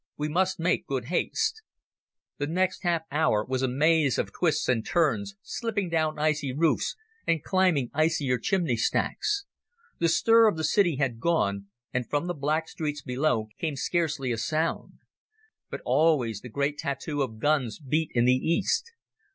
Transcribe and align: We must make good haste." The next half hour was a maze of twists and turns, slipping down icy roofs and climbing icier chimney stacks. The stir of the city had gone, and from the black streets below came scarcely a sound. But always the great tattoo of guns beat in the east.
We 0.17 0.29
must 0.29 0.59
make 0.59 0.87
good 0.87 1.05
haste." 1.13 1.61
The 2.39 2.47
next 2.47 2.81
half 2.81 3.03
hour 3.11 3.45
was 3.47 3.61
a 3.61 3.67
maze 3.67 4.17
of 4.17 4.33
twists 4.33 4.67
and 4.67 4.83
turns, 4.83 5.35
slipping 5.43 5.89
down 5.89 6.17
icy 6.17 6.51
roofs 6.51 6.95
and 7.27 7.43
climbing 7.43 7.91
icier 7.93 8.39
chimney 8.39 8.77
stacks. 8.77 9.45
The 9.99 10.09
stir 10.09 10.47
of 10.47 10.57
the 10.57 10.63
city 10.63 10.95
had 10.95 11.19
gone, 11.19 11.67
and 11.93 12.09
from 12.09 12.25
the 12.25 12.33
black 12.33 12.67
streets 12.67 13.03
below 13.03 13.49
came 13.59 13.75
scarcely 13.75 14.31
a 14.31 14.39
sound. 14.39 14.93
But 15.69 15.81
always 15.85 16.41
the 16.41 16.49
great 16.49 16.79
tattoo 16.79 17.21
of 17.21 17.37
guns 17.37 17.77
beat 17.77 18.09
in 18.15 18.25
the 18.25 18.33
east. 18.33 18.93